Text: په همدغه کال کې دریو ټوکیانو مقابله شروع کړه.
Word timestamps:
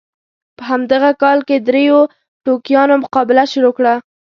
په 0.57 0.63
همدغه 0.71 1.09
کال 1.21 1.39
کې 1.47 1.55
دریو 1.67 1.99
ټوکیانو 2.43 2.95
مقابله 3.03 3.43
شروع 3.53 3.73
کړه. 3.77 3.93